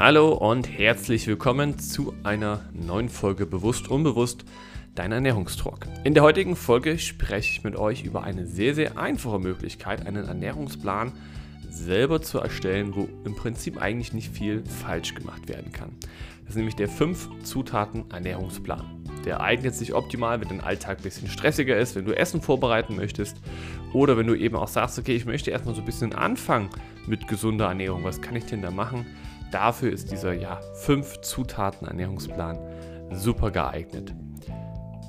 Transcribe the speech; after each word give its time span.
Hallo 0.00 0.32
und 0.32 0.66
herzlich 0.66 1.26
willkommen 1.26 1.78
zu 1.78 2.14
einer 2.22 2.62
neuen 2.72 3.10
Folge 3.10 3.44
Bewusst 3.44 3.88
Unbewusst, 3.88 4.46
dein 4.94 5.12
Ernährungstalk. 5.12 5.86
In 6.04 6.14
der 6.14 6.22
heutigen 6.22 6.56
Folge 6.56 6.98
spreche 6.98 7.52
ich 7.52 7.64
mit 7.64 7.76
euch 7.76 8.02
über 8.02 8.24
eine 8.24 8.46
sehr, 8.46 8.74
sehr 8.74 8.96
einfache 8.96 9.38
Möglichkeit, 9.38 10.06
einen 10.06 10.26
Ernährungsplan 10.26 11.12
selber 11.68 12.22
zu 12.22 12.38
erstellen, 12.38 12.96
wo 12.96 13.10
im 13.26 13.36
Prinzip 13.36 13.82
eigentlich 13.82 14.14
nicht 14.14 14.32
viel 14.32 14.64
falsch 14.64 15.14
gemacht 15.14 15.50
werden 15.50 15.70
kann. 15.70 15.90
Das 16.44 16.52
ist 16.52 16.56
nämlich 16.56 16.76
der 16.76 16.88
5-Zutaten-Ernährungsplan. 16.88 19.04
Der 19.26 19.42
eignet 19.42 19.74
sich 19.74 19.92
optimal, 19.92 20.40
wenn 20.40 20.48
dein 20.48 20.62
Alltag 20.62 21.00
ein 21.00 21.02
bisschen 21.02 21.28
stressiger 21.28 21.76
ist, 21.76 21.94
wenn 21.94 22.06
du 22.06 22.16
Essen 22.16 22.40
vorbereiten 22.40 22.96
möchtest 22.96 23.36
oder 23.92 24.16
wenn 24.16 24.26
du 24.26 24.34
eben 24.34 24.56
auch 24.56 24.68
sagst, 24.68 24.98
okay, 24.98 25.14
ich 25.14 25.26
möchte 25.26 25.50
erstmal 25.50 25.74
so 25.74 25.82
ein 25.82 25.86
bisschen 25.86 26.14
anfangen 26.14 26.70
mit 27.06 27.28
gesunder 27.28 27.66
Ernährung. 27.66 28.02
Was 28.02 28.22
kann 28.22 28.34
ich 28.34 28.46
denn 28.46 28.62
da 28.62 28.70
machen? 28.70 29.04
Dafür 29.50 29.92
ist 29.92 30.10
dieser 30.10 30.32
ja, 30.32 30.60
5-Zutaten-Ernährungsplan 30.84 32.58
super 33.12 33.50
geeignet. 33.50 34.14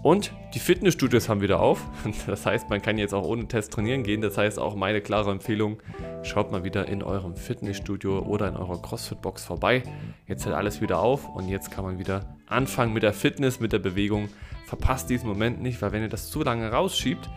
Und 0.03 0.33
die 0.55 0.59
Fitnessstudios 0.59 1.29
haben 1.29 1.41
wieder 1.41 1.59
auf. 1.59 1.85
Das 2.25 2.45
heißt, 2.45 2.69
man 2.69 2.81
kann 2.81 2.97
jetzt 2.97 3.13
auch 3.13 3.23
ohne 3.23 3.47
Test 3.47 3.73
trainieren 3.73 4.03
gehen. 4.03 4.21
Das 4.21 4.37
heißt, 4.37 4.57
auch 4.57 4.75
meine 4.75 5.01
klare 5.01 5.31
Empfehlung, 5.31 5.77
schaut 6.23 6.51
mal 6.51 6.63
wieder 6.63 6.87
in 6.87 7.03
eurem 7.03 7.35
Fitnessstudio 7.35 8.19
oder 8.19 8.47
in 8.47 8.55
eurer 8.55 8.81
CrossFit-Box 8.81 9.45
vorbei. 9.45 9.83
Jetzt 10.27 10.45
hört 10.45 10.55
alles 10.55 10.81
wieder 10.81 10.99
auf 10.99 11.29
und 11.29 11.49
jetzt 11.49 11.69
kann 11.71 11.85
man 11.85 11.99
wieder 11.99 12.35
anfangen 12.47 12.93
mit 12.93 13.03
der 13.03 13.13
Fitness, 13.13 13.59
mit 13.59 13.73
der 13.73 13.79
Bewegung. 13.79 14.29
Verpasst 14.65 15.09
diesen 15.09 15.27
Moment 15.27 15.61
nicht, 15.61 15.81
weil 15.81 15.91
wenn 15.91 16.01
ihr 16.01 16.09
das 16.09 16.29
zu 16.29 16.41
lange 16.41 16.71
rausschiebt, 16.71 17.29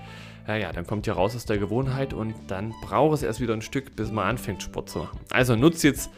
ja, 0.47 0.57
ja, 0.57 0.73
dann 0.73 0.87
kommt 0.87 1.07
ihr 1.07 1.15
raus 1.15 1.35
aus 1.35 1.47
der 1.47 1.59
Gewohnheit 1.59 2.13
und 2.13 2.35
dann 2.49 2.75
braucht 2.83 3.15
es 3.15 3.23
erst 3.23 3.41
wieder 3.41 3.55
ein 3.55 3.63
Stück, 3.63 3.97
bis 3.97 4.13
man 4.13 4.27
anfängt, 4.27 4.63
Sport 4.63 4.91
zu 4.91 4.99
machen. 4.99 5.19
Also 5.31 5.57
nutzt 5.57 5.85
jetzt 5.85 6.11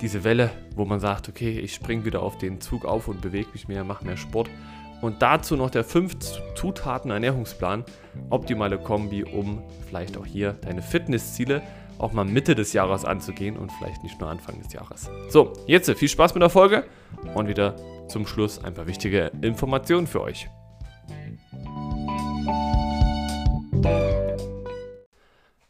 diese 0.00 0.24
Welle, 0.24 0.50
wo 0.76 0.84
man 0.84 1.00
sagt, 1.00 1.28
okay, 1.28 1.58
ich 1.58 1.74
springe 1.74 2.04
wieder 2.04 2.22
auf 2.22 2.38
den 2.38 2.60
Zug 2.60 2.84
auf 2.84 3.08
und 3.08 3.20
bewege 3.20 3.48
mich 3.52 3.68
mehr, 3.68 3.84
mache 3.84 4.04
mehr 4.04 4.16
Sport 4.16 4.50
und 5.02 5.20
dazu 5.20 5.56
noch 5.56 5.70
der 5.70 5.84
5 5.84 6.16
Zutaten 6.54 7.10
Ernährungsplan. 7.10 7.84
Optimale 8.30 8.78
Kombi, 8.78 9.24
um 9.24 9.62
vielleicht 9.86 10.16
auch 10.16 10.24
hier 10.24 10.54
deine 10.62 10.80
Fitnessziele 10.80 11.60
auch 11.98 12.12
mal 12.12 12.24
Mitte 12.24 12.54
des 12.54 12.72
Jahres 12.72 13.04
anzugehen 13.04 13.56
und 13.56 13.70
vielleicht 13.72 14.02
nicht 14.02 14.20
nur 14.20 14.30
Anfang 14.30 14.60
des 14.60 14.72
Jahres. 14.72 15.10
So, 15.28 15.52
jetzt 15.66 15.90
viel 15.90 16.08
Spaß 16.08 16.34
mit 16.34 16.42
der 16.42 16.50
Folge 16.50 16.84
und 17.34 17.48
wieder 17.48 17.76
zum 18.08 18.26
Schluss 18.26 18.62
ein 18.62 18.74
paar 18.74 18.86
wichtige 18.86 19.30
Informationen 19.42 20.06
für 20.06 20.22
euch. 20.22 20.48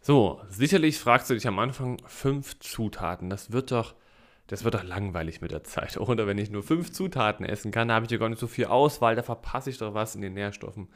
So, 0.05 0.41
sicherlich 0.49 0.99
fragst 0.99 1.31
du 1.31 1.35
dich 1.35 1.47
am 1.47 1.61
Anfang 1.61 2.03
fünf 2.07 2.59
Zutaten. 2.59 3.31
Das 3.31 3.53
wird 3.53 3.71
doch 3.71 3.95
das 4.49 4.65
wird 4.65 4.75
doch 4.75 4.83
langweilig 4.83 5.41
mit 5.41 5.53
der 5.53 5.63
Zeit. 5.63 5.97
Oder 5.99 6.27
wenn 6.27 6.39
ich 6.39 6.51
nur 6.51 6.65
fünf 6.65 6.91
Zutaten 6.91 7.47
essen 7.47 7.71
kann, 7.71 7.87
da 7.87 7.95
habe 7.95 8.07
ich 8.07 8.11
ja 8.11 8.19
gar 8.19 8.29
nicht 8.29 8.41
so 8.41 8.49
viel 8.49 8.65
Auswahl, 8.65 9.15
da 9.15 9.23
verpasse 9.23 9.71
ich 9.71 9.79
doch 9.79 9.95
was 9.95 10.17
in 10.17 10.23
den 10.23 10.35
Nährstoffen. 10.35 10.89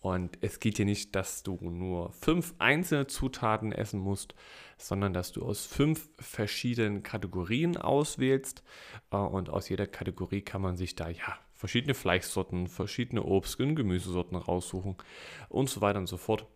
Und 0.00 0.38
es 0.42 0.60
geht 0.60 0.76
hier 0.76 0.84
nicht, 0.84 1.16
dass 1.16 1.42
du 1.42 1.58
nur 1.60 2.12
fünf 2.12 2.54
einzelne 2.58 3.08
Zutaten 3.08 3.72
essen 3.72 3.98
musst, 3.98 4.36
sondern 4.78 5.12
dass 5.12 5.32
du 5.32 5.44
aus 5.44 5.66
fünf 5.66 6.08
verschiedenen 6.20 7.02
Kategorien 7.02 7.76
auswählst. 7.76 8.62
Äh, 9.10 9.16
und 9.16 9.50
aus 9.50 9.68
jeder 9.68 9.88
Kategorie 9.88 10.42
kann 10.42 10.62
man 10.62 10.76
sich 10.76 10.94
da 10.94 11.08
ja 11.08 11.36
verschiedene 11.52 11.94
Fleischsorten, 11.94 12.68
verschiedene 12.68 13.24
Obst- 13.24 13.60
und 13.60 13.74
Gemüsesorten 13.74 14.36
raussuchen 14.36 14.94
und 15.48 15.68
so 15.68 15.80
weiter 15.80 15.98
und 15.98 16.06
so 16.06 16.16
fort. 16.16 16.46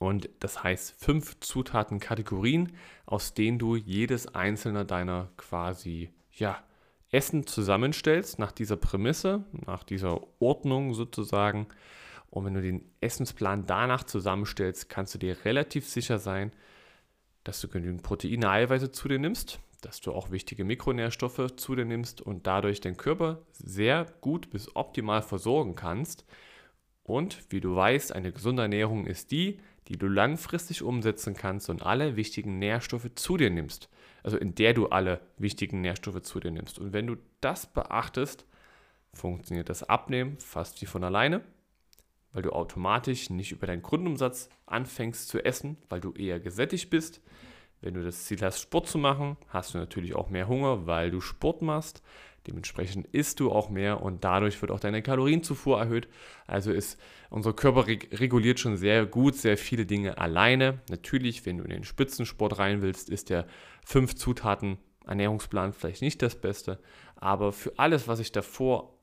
Und 0.00 0.30
das 0.40 0.64
heißt 0.64 0.94
fünf 0.98 1.38
Zutatenkategorien, 1.40 2.72
aus 3.04 3.34
denen 3.34 3.58
du 3.58 3.76
jedes 3.76 4.34
einzelne 4.34 4.86
deiner 4.86 5.28
quasi, 5.36 6.08
ja, 6.32 6.64
Essen 7.10 7.46
zusammenstellst, 7.46 8.38
nach 8.38 8.50
dieser 8.50 8.78
Prämisse, 8.78 9.44
nach 9.66 9.84
dieser 9.84 10.22
Ordnung 10.40 10.94
sozusagen. 10.94 11.66
Und 12.30 12.46
wenn 12.46 12.54
du 12.54 12.62
den 12.62 12.90
Essensplan 13.02 13.66
danach 13.66 14.04
zusammenstellst, 14.04 14.88
kannst 14.88 15.14
du 15.14 15.18
dir 15.18 15.36
relativ 15.44 15.86
sicher 15.86 16.18
sein, 16.18 16.52
dass 17.44 17.60
du 17.60 17.68
genügend 17.68 18.02
Proteine, 18.02 18.48
Eiweiße 18.48 18.92
zu 18.92 19.06
dir 19.06 19.18
nimmst, 19.18 19.60
dass 19.82 20.00
du 20.00 20.12
auch 20.12 20.30
wichtige 20.30 20.64
Mikronährstoffe 20.64 21.56
zu 21.56 21.74
dir 21.74 21.84
nimmst 21.84 22.22
und 22.22 22.46
dadurch 22.46 22.80
den 22.80 22.96
Körper 22.96 23.42
sehr 23.52 24.06
gut 24.22 24.48
bis 24.48 24.74
optimal 24.74 25.20
versorgen 25.20 25.74
kannst. 25.74 26.24
Und 27.10 27.44
wie 27.50 27.60
du 27.60 27.74
weißt, 27.74 28.12
eine 28.14 28.30
gesunde 28.30 28.62
Ernährung 28.62 29.04
ist 29.04 29.32
die, 29.32 29.58
die 29.88 29.98
du 29.98 30.06
langfristig 30.06 30.82
umsetzen 30.82 31.34
kannst 31.34 31.68
und 31.68 31.84
alle 31.84 32.14
wichtigen 32.14 32.60
Nährstoffe 32.60 33.10
zu 33.16 33.36
dir 33.36 33.50
nimmst. 33.50 33.88
Also 34.22 34.36
in 34.36 34.54
der 34.54 34.74
du 34.74 34.86
alle 34.90 35.20
wichtigen 35.36 35.80
Nährstoffe 35.80 36.22
zu 36.22 36.38
dir 36.38 36.52
nimmst. 36.52 36.78
Und 36.78 36.92
wenn 36.92 37.08
du 37.08 37.16
das 37.40 37.66
beachtest, 37.66 38.46
funktioniert 39.12 39.68
das 39.68 39.82
Abnehmen 39.82 40.38
fast 40.38 40.80
wie 40.82 40.86
von 40.86 41.02
alleine, 41.02 41.40
weil 42.32 42.42
du 42.42 42.52
automatisch 42.52 43.28
nicht 43.28 43.50
über 43.50 43.66
deinen 43.66 43.82
Grundumsatz 43.82 44.48
anfängst 44.66 45.26
zu 45.26 45.44
essen, 45.44 45.78
weil 45.88 46.00
du 46.00 46.12
eher 46.12 46.38
gesättigt 46.38 46.90
bist. 46.90 47.20
Wenn 47.80 47.94
du 47.94 48.04
das 48.04 48.26
Ziel 48.26 48.40
hast, 48.42 48.60
Sport 48.60 48.86
zu 48.86 48.98
machen, 48.98 49.36
hast 49.48 49.74
du 49.74 49.78
natürlich 49.78 50.14
auch 50.14 50.30
mehr 50.30 50.46
Hunger, 50.46 50.86
weil 50.86 51.10
du 51.10 51.20
Sport 51.20 51.62
machst. 51.62 52.02
Dementsprechend 52.46 53.06
isst 53.08 53.40
du 53.40 53.52
auch 53.52 53.68
mehr 53.68 54.02
und 54.02 54.24
dadurch 54.24 54.60
wird 54.62 54.70
auch 54.70 54.80
deine 54.80 55.02
Kalorienzufuhr 55.02 55.78
erhöht. 55.78 56.08
Also 56.46 56.72
ist 56.72 56.98
unser 57.28 57.52
Körper 57.52 57.86
reguliert 57.86 58.58
schon 58.60 58.76
sehr 58.76 59.06
gut 59.06 59.36
sehr 59.36 59.58
viele 59.58 59.86
Dinge 59.86 60.18
alleine. 60.18 60.80
Natürlich, 60.88 61.44
wenn 61.44 61.58
du 61.58 61.64
in 61.64 61.70
den 61.70 61.84
Spitzensport 61.84 62.58
rein 62.58 62.82
willst, 62.82 63.10
ist 63.10 63.30
der 63.30 63.46
5 63.84 64.14
Zutaten 64.14 64.78
Ernährungsplan 65.06 65.72
vielleicht 65.72 66.02
nicht 66.02 66.22
das 66.22 66.40
Beste, 66.40 66.78
aber 67.16 67.52
für 67.52 67.78
alles, 67.78 68.06
was 68.08 68.20
ich 68.20 68.32
davor 68.32 68.98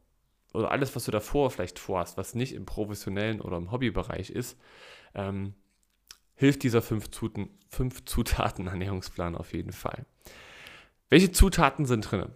oder 0.54 0.72
alles, 0.72 0.96
was 0.96 1.06
du 1.06 1.12
davor 1.12 1.52
vielleicht 1.52 1.80
vorhast, 1.80 2.18
was 2.18 2.34
nicht 2.34 2.54
im 2.54 2.66
professionellen 2.66 3.42
oder 3.42 3.58
im 3.58 3.72
Hobbybereich 3.72 4.30
ist, 4.30 4.58
ähm, 5.14 5.54
hilft 6.36 6.64
dieser 6.64 6.82
5 6.82 7.12
Zutaten, 7.12 7.50
Zutaten 8.06 8.68
Ernährungsplan 8.68 9.36
auf 9.36 9.54
jeden 9.54 9.74
Fall. 9.74 10.06
Welche 11.10 11.32
Zutaten 11.32 11.86
sind 11.86 12.10
drin? 12.10 12.28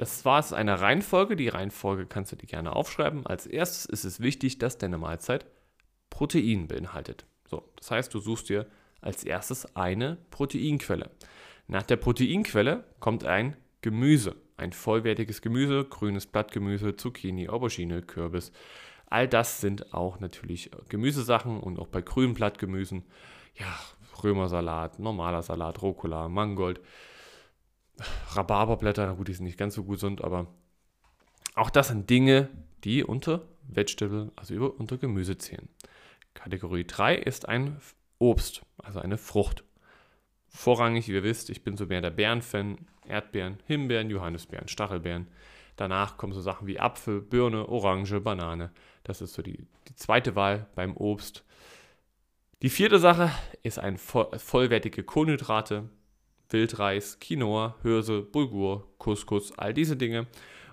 Das 0.00 0.24
war 0.24 0.38
es 0.38 0.54
eine 0.54 0.80
Reihenfolge. 0.80 1.36
Die 1.36 1.48
Reihenfolge 1.48 2.06
kannst 2.06 2.32
du 2.32 2.36
dir 2.36 2.46
gerne 2.46 2.74
aufschreiben. 2.74 3.26
Als 3.26 3.46
erstes 3.46 3.84
ist 3.84 4.04
es 4.04 4.18
wichtig, 4.18 4.56
dass 4.56 4.78
deine 4.78 4.96
Mahlzeit 4.96 5.44
Protein 6.08 6.68
beinhaltet. 6.68 7.26
So, 7.46 7.70
das 7.76 7.90
heißt, 7.90 8.14
du 8.14 8.18
suchst 8.18 8.48
dir 8.48 8.64
als 9.02 9.24
erstes 9.24 9.76
eine 9.76 10.16
Proteinquelle. 10.30 11.10
Nach 11.66 11.82
der 11.82 11.96
Proteinquelle 11.96 12.84
kommt 12.98 13.26
ein 13.26 13.58
Gemüse, 13.82 14.36
ein 14.56 14.72
vollwertiges 14.72 15.42
Gemüse, 15.42 15.84
grünes 15.84 16.24
Blattgemüse, 16.24 16.96
Zucchini, 16.96 17.50
Aubergine, 17.50 18.00
Kürbis. 18.00 18.52
All 19.04 19.28
das 19.28 19.60
sind 19.60 19.92
auch 19.92 20.18
natürlich 20.18 20.70
Gemüsesachen 20.88 21.60
und 21.60 21.78
auch 21.78 21.88
bei 21.88 22.00
grünen 22.00 22.32
Blattgemüsen, 22.32 23.04
ja, 23.54 23.78
Römersalat, 24.24 24.98
normaler 24.98 25.42
Salat, 25.42 25.82
Rucola, 25.82 26.30
Mangold. 26.30 26.80
Rhabarberblätter, 28.34 29.06
na 29.06 29.12
gut, 29.12 29.28
die 29.28 29.34
sind 29.34 29.44
nicht 29.44 29.58
ganz 29.58 29.74
so 29.74 29.84
gesund, 29.84 30.22
aber 30.22 30.46
auch 31.54 31.70
das 31.70 31.88
sind 31.88 32.08
Dinge, 32.08 32.48
die 32.84 33.04
unter 33.04 33.46
Vegetable, 33.68 34.32
also 34.36 34.54
über, 34.54 34.78
unter 34.78 34.98
Gemüse 34.98 35.38
zählen. 35.38 35.68
Kategorie 36.34 36.84
3 36.84 37.16
ist 37.16 37.48
ein 37.48 37.80
Obst, 38.18 38.62
also 38.78 39.00
eine 39.00 39.18
Frucht. 39.18 39.64
Vorrangig, 40.48 41.08
wie 41.08 41.12
ihr 41.12 41.22
wisst, 41.22 41.50
ich 41.50 41.62
bin 41.62 41.76
so 41.76 41.86
mehr 41.86 42.00
der 42.00 42.10
Beeren-Fan. 42.10 42.78
Erdbeeren, 43.06 43.58
Himbeeren, 43.66 44.10
Johannisbeeren, 44.10 44.68
Stachelbeeren. 44.68 45.26
Danach 45.76 46.16
kommen 46.16 46.32
so 46.32 46.40
Sachen 46.40 46.66
wie 46.66 46.78
Apfel, 46.78 47.20
Birne, 47.20 47.68
Orange, 47.68 48.20
Banane. 48.20 48.70
Das 49.02 49.20
ist 49.20 49.32
so 49.32 49.42
die, 49.42 49.66
die 49.88 49.94
zweite 49.96 50.36
Wahl 50.36 50.66
beim 50.74 50.96
Obst. 50.96 51.44
Die 52.62 52.68
vierte 52.68 52.98
Sache 52.98 53.30
ist 53.62 53.78
ein 53.78 53.96
vollwertige 53.96 55.02
Kohlenhydrate. 55.02 55.88
Wildreis, 56.50 57.18
Quinoa, 57.20 57.76
Hirse, 57.82 58.22
Bulgur, 58.22 58.86
Couscous, 58.98 59.56
all 59.58 59.74
diese 59.74 59.96
Dinge. 59.96 60.26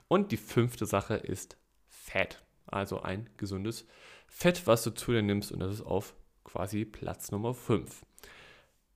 Und 0.07 0.31
die 0.31 0.37
fünfte 0.37 0.85
Sache 0.85 1.15
ist 1.15 1.57
Fett, 1.87 2.43
also 2.65 3.01
ein 3.01 3.29
gesundes 3.37 3.85
Fett, 4.27 4.67
was 4.67 4.83
du 4.83 4.91
zu 4.91 5.11
dir 5.11 5.21
nimmst 5.21 5.51
und 5.51 5.59
das 5.59 5.73
ist 5.73 5.81
auf 5.81 6.15
quasi 6.43 6.85
Platz 6.85 7.31
Nummer 7.31 7.53
5. 7.53 8.05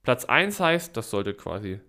Platz 0.02 0.24
1 0.24 0.60
heißt, 0.60 0.96
das 0.96 1.10
sollte 1.10 1.34
quasi 1.34 1.80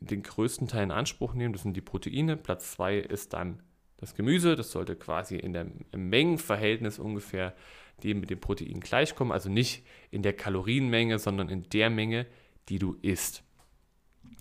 den 0.00 0.22
größten 0.22 0.68
Teil 0.68 0.84
in 0.84 0.90
Anspruch 0.90 1.34
nehmen, 1.34 1.52
das 1.52 1.62
sind 1.62 1.76
die 1.76 1.80
Proteine. 1.80 2.36
Platz 2.36 2.72
2 2.72 2.98
ist 2.98 3.32
dann 3.32 3.62
das 3.96 4.14
Gemüse, 4.14 4.56
das 4.56 4.70
sollte 4.70 4.96
quasi 4.96 5.36
in 5.36 5.52
der 5.52 5.66
Mengenverhältnis 5.94 6.98
ungefähr 6.98 7.54
dem 8.02 8.20
mit 8.20 8.30
dem 8.30 8.40
Protein 8.40 8.80
gleichkommen, 8.80 9.32
also 9.32 9.48
nicht 9.48 9.84
in 10.10 10.22
der 10.22 10.32
Kalorienmenge, 10.32 11.18
sondern 11.18 11.48
in 11.48 11.68
der 11.70 11.90
Menge, 11.90 12.26
die 12.68 12.78
du 12.78 12.96
isst. 13.02 13.44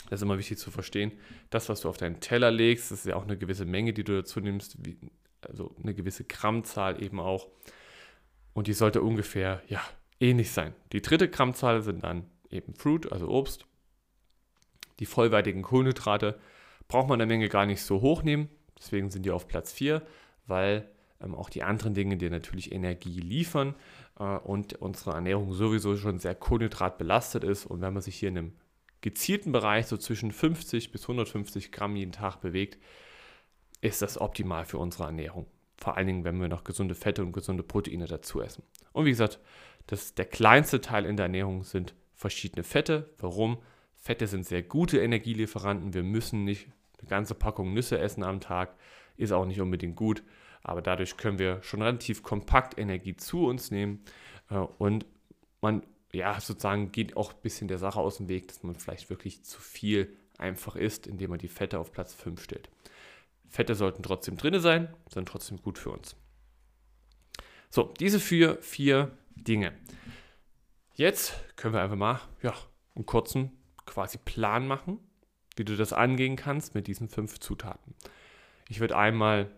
Das 0.09 0.19
ist 0.19 0.23
immer 0.23 0.37
wichtig 0.37 0.57
zu 0.57 0.69
verstehen. 0.69 1.11
Das, 1.49 1.69
was 1.69 1.81
du 1.81 1.89
auf 1.89 1.97
deinen 1.97 2.19
Teller 2.19 2.51
legst, 2.51 2.91
das 2.91 2.99
ist 2.99 3.05
ja 3.05 3.15
auch 3.15 3.23
eine 3.23 3.37
gewisse 3.37 3.65
Menge, 3.65 3.93
die 3.93 4.03
du 4.03 4.15
dazu 4.15 4.39
nimmst, 4.41 4.77
wie, 4.85 4.97
also 5.41 5.75
eine 5.81 5.93
gewisse 5.93 6.23
Grammzahl 6.23 7.01
eben 7.01 7.19
auch. 7.19 7.47
Und 8.53 8.67
die 8.67 8.73
sollte 8.73 9.01
ungefähr, 9.01 9.61
ja, 9.67 9.81
ähnlich 10.19 10.51
sein. 10.51 10.73
Die 10.91 11.01
dritte 11.01 11.29
Grammzahl 11.29 11.81
sind 11.81 12.03
dann 12.03 12.25
eben 12.49 12.75
Fruit, 12.75 13.11
also 13.11 13.27
Obst. 13.27 13.65
Die 14.99 15.05
vollwertigen 15.05 15.63
Kohlenhydrate 15.63 16.39
braucht 16.87 17.07
man 17.07 17.19
in 17.19 17.27
der 17.27 17.37
Menge 17.37 17.49
gar 17.49 17.65
nicht 17.65 17.81
so 17.81 18.01
hoch 18.01 18.23
nehmen. 18.23 18.49
Deswegen 18.77 19.09
sind 19.09 19.25
die 19.25 19.31
auf 19.31 19.47
Platz 19.47 19.73
4, 19.73 20.01
weil 20.45 20.87
ähm, 21.21 21.35
auch 21.35 21.49
die 21.49 21.63
anderen 21.63 21.93
Dinge 21.93 22.17
dir 22.17 22.29
natürlich 22.29 22.71
Energie 22.71 23.19
liefern 23.19 23.75
äh, 24.19 24.23
und 24.23 24.73
unsere 24.81 25.11
Ernährung 25.15 25.53
sowieso 25.53 25.95
schon 25.97 26.19
sehr 26.19 26.35
kohlenhydratbelastet 26.35 27.43
ist. 27.43 27.65
Und 27.65 27.81
wenn 27.81 27.93
man 27.93 28.03
sich 28.03 28.15
hier 28.15 28.29
in 28.29 28.37
einem 28.37 28.53
gezielten 29.03 29.51
Bereich 29.51 29.85
so 29.85 29.97
zwischen 29.97 30.31
50 30.31 30.91
bis 30.91 31.03
150 31.03 31.71
Gramm 31.71 31.95
jeden 31.95 32.13
Tag 32.13 32.37
bewegt, 32.41 32.79
ist 33.81 34.01
das 34.01 34.19
optimal 34.19 34.65
für 34.65 34.79
unsere 34.79 35.03
Ernährung. 35.03 35.45
Vor 35.77 35.97
allen 35.97 36.07
Dingen, 36.07 36.23
wenn 36.23 36.39
wir 36.39 36.47
noch 36.47 36.63
gesunde 36.63 36.95
Fette 36.95 37.21
und 37.21 37.33
gesunde 37.33 37.63
Proteine 37.63 38.05
dazu 38.05 38.41
essen. 38.41 38.63
Und 38.93 39.05
wie 39.05 39.09
gesagt, 39.09 39.39
das, 39.87 40.15
der 40.15 40.25
kleinste 40.25 40.79
Teil 40.79 41.05
in 41.05 41.17
der 41.17 41.25
Ernährung 41.25 41.63
sind 41.63 41.93
verschiedene 42.15 42.63
Fette. 42.63 43.09
Warum? 43.19 43.57
Fette 43.95 44.27
sind 44.27 44.45
sehr 44.45 44.63
gute 44.63 44.99
Energielieferanten. 44.99 45.93
Wir 45.93 46.03
müssen 46.03 46.45
nicht 46.45 46.67
eine 46.99 47.09
ganze 47.09 47.35
Packung 47.35 47.73
Nüsse 47.73 47.99
essen 47.99 48.23
am 48.23 48.39
Tag. 48.39 48.75
Ist 49.17 49.33
auch 49.33 49.45
nicht 49.45 49.59
unbedingt 49.59 49.97
gut. 49.97 50.23
Aber 50.61 50.81
dadurch 50.81 51.17
können 51.17 51.39
wir 51.39 51.61
schon 51.61 51.81
relativ 51.81 52.23
kompakt 52.23 52.77
Energie 52.77 53.17
zu 53.17 53.45
uns 53.47 53.69
nehmen. 53.69 54.05
Äh, 54.49 54.55
und 54.55 55.05
man, 55.59 55.83
ja, 56.13 56.39
sozusagen 56.39 56.91
geht 56.91 57.17
auch 57.17 57.33
ein 57.33 57.41
bisschen 57.41 57.67
der 57.67 57.79
Sache 57.79 57.99
aus 57.99 58.17
dem 58.17 58.29
Weg, 58.29 58.47
dass 58.47 58.63
man 58.63 58.75
vielleicht 58.75 59.09
wirklich 59.09 59.43
zu 59.43 59.59
viel 59.59 60.15
einfach 60.37 60.75
isst, 60.75 61.07
indem 61.07 61.31
man 61.31 61.39
die 61.39 61.47
Fette 61.47 61.79
auf 61.79 61.91
Platz 61.91 62.13
5 62.13 62.41
stellt. 62.41 62.69
Fette 63.49 63.75
sollten 63.75 64.03
trotzdem 64.03 64.37
drin 64.37 64.59
sein, 64.59 64.93
sind 65.11 65.27
trotzdem 65.27 65.57
gut 65.61 65.77
für 65.77 65.91
uns. 65.91 66.15
So, 67.69 67.93
diese 67.99 68.19
vier, 68.19 68.61
vier 68.61 69.17
Dinge. 69.35 69.73
Jetzt 70.95 71.33
können 71.55 71.73
wir 71.73 71.81
einfach 71.81 71.95
mal 71.95 72.21
ja, 72.43 72.53
einen 72.95 73.05
kurzen 73.05 73.51
quasi 73.85 74.19
Plan 74.19 74.67
machen, 74.67 74.99
wie 75.55 75.65
du 75.65 75.75
das 75.75 75.93
angehen 75.93 76.35
kannst 76.35 76.75
mit 76.75 76.85
diesen 76.87 77.09
fünf 77.09 77.39
Zutaten. 77.39 77.95
Ich 78.69 78.79
würde 78.79 78.97
einmal 78.97 79.51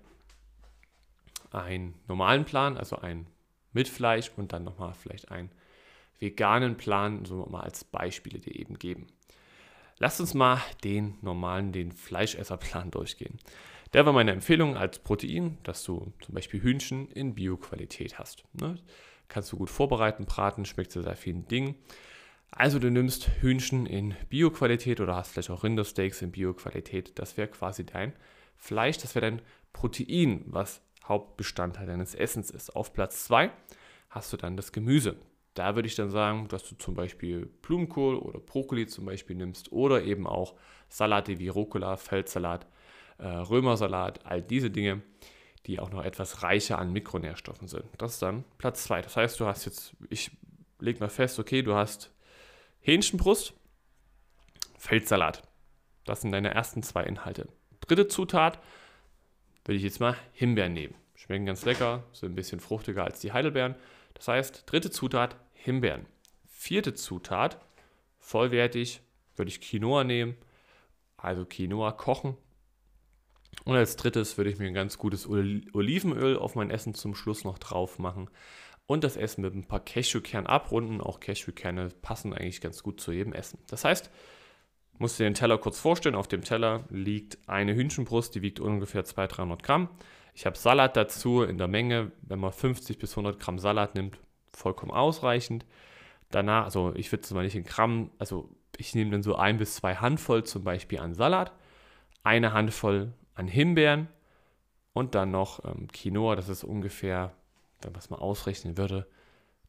einen 1.51 1.95
normalen 2.07 2.45
Plan, 2.45 2.77
also 2.77 2.97
einen 2.97 3.27
mit 3.73 3.89
Fleisch 3.89 4.31
und 4.37 4.53
dann 4.53 4.63
nochmal 4.63 4.93
vielleicht 4.93 5.31
einen 5.31 5.51
veganen 6.19 6.77
Plan, 6.77 7.25
so 7.25 7.45
mal 7.45 7.61
als 7.61 7.83
Beispiele 7.83 8.39
dir 8.39 8.55
eben 8.55 8.79
geben. 8.79 9.07
Lass 9.97 10.19
uns 10.19 10.33
mal 10.33 10.61
den 10.83 11.17
normalen, 11.21 11.71
den 11.71 11.91
Fleischesserplan 11.91 12.91
durchgehen. 12.91 13.39
Der 13.93 14.05
war 14.05 14.11
meine 14.11 14.31
Empfehlung 14.31 14.75
als 14.75 14.99
Protein, 14.99 15.57
dass 15.63 15.83
du 15.83 16.11
zum 16.19 16.35
Beispiel 16.35 16.61
Hühnchen 16.61 17.07
in 17.11 17.33
Bio-Qualität 17.33 18.19
hast. 18.19 18.43
Ne? 18.53 18.77
Kannst 19.29 19.51
du 19.51 19.57
gut 19.57 19.69
vorbereiten, 19.69 20.25
braten, 20.25 20.65
schmeckt 20.65 20.91
zu 20.91 21.01
sehr 21.01 21.15
vielen 21.15 21.47
Dingen. 21.47 21.75
Also 22.51 22.79
du 22.79 22.91
nimmst 22.91 23.29
Hühnchen 23.41 23.85
in 23.85 24.15
Bio-Qualität 24.29 24.99
oder 24.99 25.15
hast 25.15 25.31
vielleicht 25.31 25.49
auch 25.49 25.63
Rindersteaks 25.63 26.21
in 26.21 26.31
Bio-Qualität. 26.31 27.17
Das 27.19 27.37
wäre 27.37 27.47
quasi 27.47 27.85
dein 27.85 28.13
Fleisch, 28.57 28.97
das 28.97 29.15
wäre 29.15 29.25
dein 29.29 29.41
Protein, 29.73 30.43
was 30.47 30.81
Hauptbestandteil 31.05 31.85
deines 31.85 32.15
Essens 32.15 32.49
ist. 32.51 32.75
Auf 32.75 32.93
Platz 32.93 33.25
2 33.25 33.51
hast 34.09 34.33
du 34.33 34.37
dann 34.37 34.57
das 34.57 34.71
Gemüse. 34.71 35.17
Da 35.55 35.75
würde 35.75 35.87
ich 35.87 35.95
dann 35.95 36.11
sagen, 36.11 36.47
dass 36.49 36.67
du 36.67 36.75
zum 36.75 36.93
Beispiel 36.93 37.47
Blumenkohl 37.61 38.17
oder 38.17 38.39
Brokkoli 38.39 38.87
zum 38.87 39.05
Beispiel 39.05 39.35
nimmst 39.35 39.71
oder 39.71 40.03
eben 40.03 40.27
auch 40.27 40.53
Salate 40.89 41.39
wie 41.39 41.47
Rucola, 41.47 41.97
Feldsalat 41.97 42.67
äh, 43.17 43.27
Römersalat, 43.27 44.25
all 44.25 44.41
diese 44.41 44.69
Dinge, 44.69 45.01
die 45.65 45.79
auch 45.79 45.89
noch 45.89 46.03
etwas 46.03 46.43
reicher 46.43 46.77
an 46.77 46.91
Mikronährstoffen 46.91 47.67
sind. 47.67 47.85
Das 47.97 48.13
ist 48.13 48.21
dann 48.21 48.43
Platz 48.57 48.83
2. 48.83 49.01
Das 49.01 49.15
heißt, 49.15 49.39
du 49.39 49.45
hast 49.45 49.65
jetzt, 49.65 49.95
ich 50.09 50.31
lege 50.79 50.99
mal 50.99 51.09
fest, 51.09 51.39
okay, 51.39 51.61
du 51.61 51.73
hast 51.73 52.11
Hähnchenbrust, 52.81 53.53
Feldsalat. 54.77 55.41
Das 56.03 56.21
sind 56.21 56.31
deine 56.31 56.53
ersten 56.53 56.83
zwei 56.83 57.03
Inhalte. 57.03 57.47
Dritte 57.81 58.07
Zutat 58.07 58.59
würde 59.63 59.77
ich 59.77 59.83
jetzt 59.83 59.99
mal 59.99 60.15
Himbeeren 60.33 60.73
nehmen. 60.73 60.93
Schmecken 61.15 61.45
ganz 61.45 61.65
lecker, 61.65 62.03
sind 62.11 62.33
ein 62.33 62.35
bisschen 62.35 62.59
fruchtiger 62.59 63.03
als 63.03 63.19
die 63.21 63.31
Heidelbeeren. 63.31 63.75
Das 64.13 64.27
heißt, 64.27 64.63
dritte 64.67 64.91
Zutat 64.91 65.35
Himbeeren. 65.65 66.05
Vierte 66.47 66.93
Zutat, 66.93 67.59
vollwertig, 68.19 69.01
würde 69.35 69.49
ich 69.49 69.59
Quinoa 69.59 70.03
nehmen. 70.03 70.37
Also 71.17 71.45
Quinoa 71.45 71.91
kochen, 71.91 72.37
und 73.63 73.75
als 73.75 73.95
drittes 73.95 74.37
würde 74.37 74.49
ich 74.49 74.59
mir 74.59 74.67
ein 74.67 74.73
ganz 74.73 74.97
gutes 74.97 75.27
Olivenöl 75.27 76.37
auf 76.37 76.55
mein 76.55 76.69
Essen 76.69 76.93
zum 76.93 77.15
Schluss 77.15 77.43
noch 77.43 77.57
drauf 77.57 77.99
machen 77.99 78.29
und 78.85 79.03
das 79.03 79.17
Essen 79.17 79.41
mit 79.41 79.55
ein 79.55 79.65
paar 79.65 79.79
Cashewkernen 79.79 80.47
abrunden. 80.47 81.01
Auch 81.01 81.19
Cashewkerne 81.19 81.89
passen 82.01 82.33
eigentlich 82.33 82.61
ganz 82.61 82.83
gut 82.83 82.99
zu 82.99 83.11
jedem 83.11 83.33
Essen. 83.33 83.59
Das 83.67 83.85
heißt, 83.85 84.11
musst 84.99 85.17
du 85.17 85.23
dir 85.23 85.29
den 85.29 85.35
Teller 85.35 85.57
kurz 85.57 85.79
vorstellen. 85.79 86.15
Auf 86.15 86.27
dem 86.27 86.43
Teller 86.43 86.85
liegt 86.89 87.39
eine 87.47 87.73
Hühnchenbrust, 87.73 88.35
die 88.35 88.41
wiegt 88.41 88.59
ungefähr 88.59 89.03
200-300 89.03 89.63
Gramm. 89.63 89.89
Ich 90.35 90.45
habe 90.45 90.57
Salat 90.57 90.97
dazu 90.97 91.41
in 91.43 91.57
der 91.57 91.69
Menge, 91.69 92.11
wenn 92.21 92.39
man 92.39 92.51
50 92.51 92.99
bis 92.99 93.11
100 93.13 93.39
Gramm 93.39 93.57
Salat 93.57 93.95
nimmt, 93.95 94.19
vollkommen 94.57 94.91
ausreichend. 94.91 95.65
Danach, 96.31 96.65
also 96.65 96.93
ich 96.95 97.11
würde 97.11 97.23
es 97.23 97.31
mal 97.31 97.43
nicht 97.43 97.55
in 97.55 97.63
Gramm, 97.63 98.11
also 98.19 98.49
ich 98.77 98.95
nehme 98.95 99.11
dann 99.11 99.23
so 99.23 99.35
ein 99.35 99.57
bis 99.57 99.75
zwei 99.75 99.95
Handvoll 99.95 100.43
zum 100.43 100.63
Beispiel 100.63 100.99
an 100.99 101.13
Salat, 101.13 101.51
eine 102.23 102.53
Handvoll 102.53 103.13
an 103.35 103.47
Himbeeren 103.47 104.07
und 104.93 105.15
dann 105.15 105.31
noch 105.31 105.63
ähm, 105.65 105.87
Quinoa, 105.91 106.35
das 106.35 106.49
ist 106.49 106.63
ungefähr, 106.63 107.33
wenn 107.81 107.91
man 107.91 107.99
es 107.99 108.09
mal 108.09 108.17
ausrechnen 108.17 108.77
würde, 108.77 109.07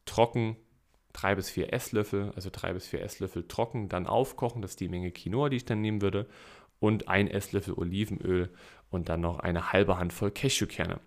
trocken, 0.05 0.57
drei 1.13 1.35
bis 1.35 1.49
vier 1.49 1.73
Esslöffel, 1.73 2.31
also 2.35 2.49
drei 2.51 2.73
bis 2.73 2.87
vier 2.87 3.01
Esslöffel 3.01 3.47
trocken, 3.47 3.89
dann 3.89 4.07
aufkochen, 4.07 4.61
das 4.61 4.71
ist 4.71 4.79
die 4.79 4.89
Menge 4.89 5.11
Quinoa, 5.11 5.49
die 5.49 5.57
ich 5.57 5.65
dann 5.65 5.81
nehmen 5.81 6.01
würde, 6.01 6.27
und 6.79 7.07
ein 7.07 7.27
Esslöffel 7.27 7.73
Olivenöl 7.73 8.49
und 8.89 9.09
dann 9.09 9.21
noch 9.21 9.39
eine 9.39 9.71
halbe 9.71 9.97
Handvoll 9.97 10.31
Cashewkerne. 10.31 10.99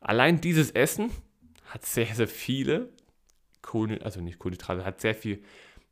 Allein 0.00 0.40
dieses 0.40 0.70
Essen 0.70 1.10
hat 1.66 1.84
sehr, 1.84 2.06
sehr 2.06 2.28
viele 2.28 2.90
Kohlen, 3.62 4.02
also 4.02 4.20
nicht 4.20 4.38
Kohlenhydrate, 4.38 4.84
hat 4.84 5.00
sehr 5.00 5.14
viel 5.14 5.42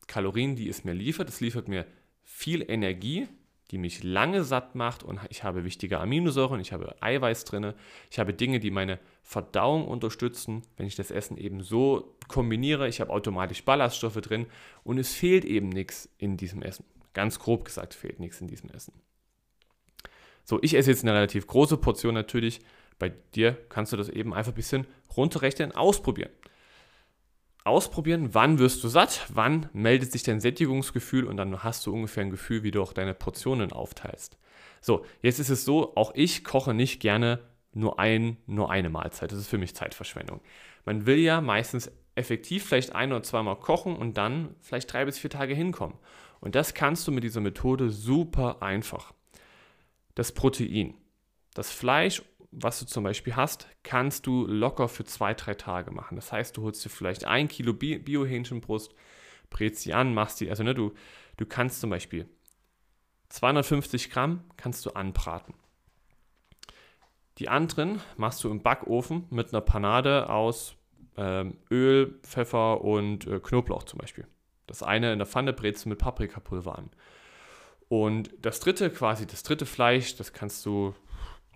Kalorien, 0.07 0.57
die 0.57 0.69
es 0.69 0.85
mir 0.85 0.95
liefert. 0.95 1.29
Es 1.29 1.41
liefert 1.41 1.69
mir 1.69 1.87
viel 2.23 2.65
Energie, 2.69 3.29
die 3.71 3.79
mich 3.79 4.03
lange 4.03 4.45
satt 4.45 4.75
macht 4.75 5.03
und 5.03 5.21
ich 5.31 5.43
habe 5.43 5.65
wichtige 5.65 5.99
Aminosäuren, 5.99 6.61
ich 6.61 6.73
habe 6.73 6.95
Eiweiß 7.01 7.45
drin, 7.45 7.73
ich 8.11 8.19
habe 8.19 8.35
Dinge, 8.35 8.61
die 8.61 8.71
meine 8.71 8.99
Verdauung 9.23 9.89
unterstützen, 9.89 10.63
wenn 10.77 10.87
ich 10.87 10.97
das 10.97 11.11
Essen 11.11 11.37
eben 11.39 11.63
so 11.63 12.17
kombiniere, 12.29 12.89
ich 12.89 13.01
habe 13.01 13.11
automatisch 13.11 13.65
Ballaststoffe 13.65 14.21
drin 14.21 14.47
und 14.85 14.99
es 14.99 15.15
fehlt 15.15 15.45
eben 15.45 15.71
nichts 15.71 16.09
in 16.19 16.37
diesem 16.37 16.63
Essen. 16.63 16.85
Ganz 17.15 17.39
grob 17.39 17.65
gesagt 17.65 17.95
fehlt 17.95 18.21
nichts 18.21 18.41
in 18.41 18.49
diesem 18.49 18.71
Essen. 18.71 18.93
So, 20.45 20.59
ich 20.63 20.75
esse 20.75 20.91
jetzt 20.91 21.03
eine 21.03 21.15
relativ 21.15 21.47
große 21.47 21.79
Portion 21.79 22.13
natürlich. 22.13 22.61
Bei 22.99 23.09
dir 23.35 23.57
kannst 23.71 23.93
du 23.93 23.97
das 23.97 24.11
eben 24.11 24.35
einfach 24.35 24.53
ein 24.53 24.57
bisschen 24.57 24.87
runterrechnen, 25.17 25.73
ausprobieren 25.73 26.31
ausprobieren, 27.65 28.35
wann 28.35 28.59
wirst 28.59 28.85
du 28.85 28.89
satt, 28.89 29.27
wann 29.33 29.69
meldet 29.73 30.13
sich 30.13 30.23
dein 30.23 30.41
Sättigungsgefühl 30.41 31.25
und 31.25 31.37
dann 31.39 31.63
hast 31.63 31.87
du 31.87 31.93
ungefähr 31.93 32.23
ein 32.23 32.31
Gefühl, 32.31 32.63
wie 32.63 32.71
du 32.71 32.83
auch 32.83 32.93
deine 32.93 33.15
Portionen 33.15 33.73
aufteilst. 33.73 34.37
So, 34.81 35.05
jetzt 35.23 35.41
ist 35.41 35.49
es 35.49 35.65
so, 35.65 35.97
auch 35.97 36.13
ich 36.15 36.45
koche 36.45 36.75
nicht 36.75 37.01
gerne 37.01 37.41
nur 37.73 37.99
ein, 37.99 38.37
nur 38.47 38.71
eine 38.71 38.91
Mahlzeit. 38.91 39.33
Das 39.33 39.39
ist 39.39 39.49
für 39.49 39.59
mich 39.59 39.75
Zeitverschwendung. 39.75 40.41
Man 40.85 41.07
will 41.07 41.19
ja 41.19 41.41
meistens 41.41 41.91
effektiv 42.15 42.67
vielleicht 42.67 42.95
ein 42.95 43.13
oder 43.13 43.23
zweimal 43.23 43.57
kochen 43.57 43.97
und 43.97 44.17
dann 44.17 44.55
vielleicht 44.61 44.93
drei 44.93 45.05
bis 45.07 45.19
vier 45.19 45.31
Tage 45.31 45.55
hinkommen. 45.55 45.97
Und 46.41 46.55
das 46.55 46.75
kannst 46.75 47.09
du 47.09 47.13
mit 47.13 47.25
dieser 47.25 47.41
Methode 47.41 47.91
super 47.91 48.63
einfach. 48.63 49.15
Das 50.15 50.33
Protein, 50.33 50.95
das 51.55 51.71
Fleisch 51.71 52.23
was 52.57 52.79
du 52.79 52.87
zum 52.87 53.05
Beispiel 53.05 53.37
hast, 53.37 53.69
kannst 53.83 54.27
du 54.27 54.47
locker 54.47 54.89
für 54.89 55.05
zwei, 55.05 55.35
drei 55.35 55.55
Tage 55.55 55.91
machen. 55.91 56.17
Das 56.17 56.33
heißt, 56.33 56.57
du 56.57 56.63
holst 56.63 56.85
dir 56.85 56.91
vielleicht 56.91 57.25
ein 57.25 57.49
Kilo 57.49 57.73
Bio-Hähnchenbrust, 57.73 58.95
brätst 59.51 59.83
sie 59.83 59.95
an, 59.95 60.15
machst 60.15 60.41
die, 60.41 60.51
also 60.51 60.63
ne, 60.63 60.75
du, 60.75 60.93
du 61.37 61.47
kannst 61.47 61.81
zum 61.81 61.91
Beispiel 61.91 62.29
250 63.29 64.11
Gramm 64.11 64.45
kannst 64.57 64.87
du 64.87 64.91
anbraten. 64.91 65.55
Die 67.39 67.49
anderen 67.49 68.01
machst 68.17 68.45
du 68.45 68.51
im 68.51 68.63
Backofen 68.63 69.27
mit 69.31 69.53
einer 69.53 69.61
Panade 69.61 70.31
aus 70.31 70.77
ähm, 71.17 71.59
Öl, 71.71 72.21
Pfeffer 72.23 72.83
und 72.83 73.27
äh, 73.27 73.41
Knoblauch 73.41 73.83
zum 73.83 73.99
Beispiel. 73.99 74.27
Das 74.67 74.83
eine 74.83 75.13
in 75.13 75.19
der 75.19 75.27
Pfanne 75.27 75.53
brätst 75.53 75.85
du 75.85 75.89
mit 75.89 75.99
Paprikapulver 75.99 76.79
an. 76.79 76.91
Und 77.89 78.31
das 78.41 78.61
dritte, 78.61 78.89
quasi 78.91 79.27
das 79.27 79.43
dritte 79.43 79.67
Fleisch, 79.67 80.17
das 80.17 80.33
kannst 80.33 80.65
du 80.65 80.95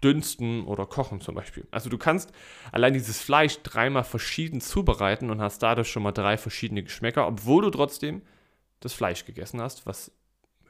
dünsten 0.02 0.64
oder 0.64 0.86
kochen 0.86 1.20
zum 1.20 1.34
Beispiel. 1.34 1.66
Also 1.70 1.90
du 1.90 1.98
kannst 1.98 2.32
allein 2.72 2.92
dieses 2.92 3.20
Fleisch 3.20 3.62
dreimal 3.62 4.04
verschieden 4.04 4.60
zubereiten 4.60 5.30
und 5.30 5.40
hast 5.40 5.62
dadurch 5.62 5.90
schon 5.90 6.02
mal 6.02 6.12
drei 6.12 6.36
verschiedene 6.36 6.82
Geschmäcker, 6.82 7.26
obwohl 7.26 7.62
du 7.62 7.70
trotzdem 7.70 8.22
das 8.80 8.92
Fleisch 8.92 9.24
gegessen 9.24 9.60
hast, 9.60 9.86
was 9.86 10.12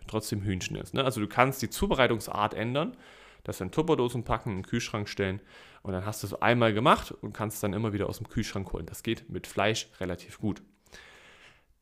trotzdem 0.06 0.42
Hühnchen 0.42 0.76
ist. 0.76 0.94
Ne? 0.94 1.04
Also 1.04 1.20
du 1.20 1.28
kannst 1.28 1.60
die 1.62 1.70
Zubereitungsart 1.70 2.54
ändern, 2.54 2.96
das 3.44 3.60
in 3.60 3.70
Tupperdosen 3.70 4.24
packen, 4.24 4.50
in 4.50 4.56
den 4.58 4.66
Kühlschrank 4.66 5.08
stellen 5.08 5.40
und 5.82 5.92
dann 5.92 6.06
hast 6.06 6.22
du 6.22 6.26
es 6.26 6.34
einmal 6.34 6.72
gemacht 6.72 7.12
und 7.12 7.32
kannst 7.32 7.56
es 7.56 7.60
dann 7.60 7.72
immer 7.72 7.92
wieder 7.92 8.08
aus 8.08 8.18
dem 8.18 8.28
Kühlschrank 8.28 8.72
holen. 8.72 8.86
Das 8.86 9.02
geht 9.02 9.28
mit 9.30 9.46
Fleisch 9.46 9.88
relativ 10.00 10.38
gut. 10.38 10.62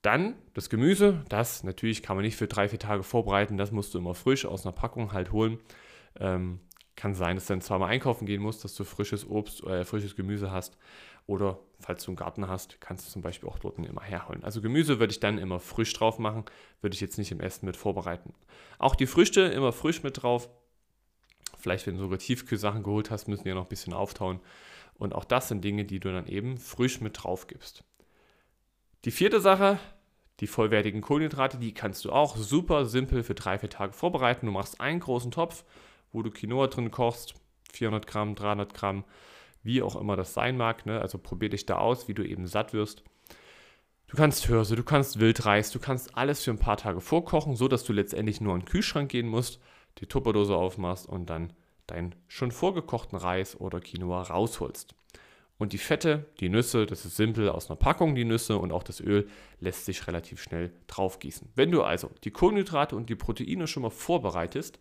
Dann 0.02 0.36
das 0.54 0.68
Gemüse, 0.68 1.24
das 1.28 1.64
natürlich 1.64 2.02
kann 2.02 2.16
man 2.16 2.24
nicht 2.24 2.36
für 2.36 2.46
drei, 2.46 2.68
vier 2.68 2.78
Tage 2.78 3.02
vorbereiten, 3.02 3.56
das 3.56 3.72
musst 3.72 3.94
du 3.94 3.98
immer 3.98 4.14
frisch 4.14 4.44
aus 4.44 4.64
einer 4.64 4.72
Packung 4.72 5.12
halt 5.12 5.32
holen. 5.32 5.58
Ähm, 6.20 6.60
kann 6.96 7.14
sein, 7.14 7.36
dass 7.36 7.46
du 7.46 7.52
dann 7.52 7.60
zweimal 7.60 7.90
einkaufen 7.90 8.26
gehen 8.26 8.42
musst, 8.42 8.64
dass 8.64 8.74
du 8.74 8.84
frisches 8.84 9.28
Obst, 9.28 9.62
äh, 9.64 9.84
frisches 9.84 10.16
Gemüse 10.16 10.50
hast. 10.50 10.76
Oder 11.26 11.58
falls 11.80 12.04
du 12.04 12.12
einen 12.12 12.16
Garten 12.16 12.48
hast, 12.48 12.80
kannst 12.80 13.06
du 13.06 13.12
zum 13.12 13.22
Beispiel 13.22 13.48
auch 13.48 13.58
dort 13.58 13.78
immer 13.78 14.02
herholen. 14.02 14.44
Also 14.44 14.60
Gemüse 14.62 14.98
würde 14.98 15.10
ich 15.10 15.20
dann 15.20 15.38
immer 15.38 15.60
frisch 15.60 15.92
drauf 15.92 16.18
machen, 16.18 16.44
würde 16.80 16.94
ich 16.94 17.00
jetzt 17.00 17.18
nicht 17.18 17.32
im 17.32 17.40
Essen 17.40 17.66
mit 17.66 17.76
vorbereiten. 17.76 18.32
Auch 18.78 18.94
die 18.94 19.06
Früchte 19.06 19.42
immer 19.42 19.72
frisch 19.72 20.02
mit 20.02 20.22
drauf. 20.22 20.48
Vielleicht, 21.58 21.86
wenn 21.86 21.96
du 21.96 22.00
sogar 22.00 22.18
Tiefkühlsachen 22.18 22.82
geholt 22.82 23.10
hast, 23.10 23.28
müssen 23.28 23.42
die 23.42 23.48
ja 23.50 23.54
noch 23.54 23.64
ein 23.64 23.68
bisschen 23.68 23.92
auftauen. 23.92 24.40
Und 24.98 25.14
auch 25.14 25.24
das 25.24 25.48
sind 25.48 25.64
Dinge, 25.64 25.84
die 25.84 26.00
du 26.00 26.12
dann 26.12 26.26
eben 26.26 26.58
frisch 26.58 27.00
mit 27.00 27.22
drauf 27.22 27.46
gibst. 27.48 27.84
Die 29.04 29.10
vierte 29.10 29.40
Sache, 29.40 29.78
die 30.40 30.46
vollwertigen 30.46 31.00
Kohlenhydrate, 31.00 31.58
die 31.58 31.74
kannst 31.74 32.04
du 32.04 32.12
auch 32.12 32.36
super 32.36 32.86
simpel 32.86 33.22
für 33.22 33.34
drei, 33.34 33.58
vier 33.58 33.70
Tage 33.70 33.92
vorbereiten. 33.92 34.46
Du 34.46 34.52
machst 34.52 34.80
einen 34.80 35.00
großen 35.00 35.30
Topf, 35.30 35.64
wo 36.12 36.22
du 36.22 36.30
Quinoa 36.30 36.68
drin 36.68 36.90
kochst, 36.90 37.34
400 37.72 38.06
Gramm, 38.06 38.34
300 38.34 38.74
Gramm, 38.74 39.04
wie 39.62 39.82
auch 39.82 39.96
immer 39.96 40.16
das 40.16 40.34
sein 40.34 40.56
mag. 40.56 40.86
Ne? 40.86 41.00
Also 41.00 41.18
probier 41.18 41.48
dich 41.48 41.66
da 41.66 41.78
aus, 41.78 42.08
wie 42.08 42.14
du 42.14 42.26
eben 42.26 42.46
satt 42.46 42.72
wirst. 42.72 43.02
Du 44.08 44.16
kannst 44.16 44.46
Hirse, 44.46 44.76
du 44.76 44.84
kannst 44.84 45.18
Wildreis, 45.18 45.72
du 45.72 45.80
kannst 45.80 46.16
alles 46.16 46.44
für 46.44 46.52
ein 46.52 46.60
paar 46.60 46.76
Tage 46.76 47.00
vorkochen, 47.00 47.56
so 47.56 47.66
dass 47.66 47.82
du 47.82 47.92
letztendlich 47.92 48.40
nur 48.40 48.54
in 48.54 48.60
den 48.60 48.66
Kühlschrank 48.66 49.10
gehen 49.10 49.26
musst, 49.26 49.60
die 49.98 50.06
Tupperdose 50.06 50.54
aufmachst 50.54 51.08
und 51.08 51.28
dann 51.28 51.52
deinen 51.88 52.14
schon 52.28 52.52
vorgekochten 52.52 53.18
Reis 53.18 53.60
oder 53.60 53.80
Quinoa 53.80 54.22
rausholst. 54.22 54.94
Und 55.58 55.72
die 55.72 55.78
Fette, 55.78 56.26
die 56.38 56.50
Nüsse, 56.50 56.86
das 56.86 57.04
ist 57.04 57.16
simpel 57.16 57.48
aus 57.48 57.70
einer 57.70 57.76
Packung, 57.76 58.14
die 58.14 58.24
Nüsse 58.24 58.58
und 58.58 58.72
auch 58.72 58.82
das 58.82 59.00
Öl 59.00 59.28
lässt 59.58 59.86
sich 59.86 60.06
relativ 60.06 60.42
schnell 60.42 60.72
draufgießen. 60.86 61.48
Wenn 61.54 61.70
du 61.70 61.82
also 61.82 62.10
die 62.24 62.30
Kohlenhydrate 62.30 62.94
und 62.94 63.08
die 63.08 63.14
Proteine 63.14 63.66
schon 63.66 63.82
mal 63.82 63.90
vorbereitest, 63.90 64.78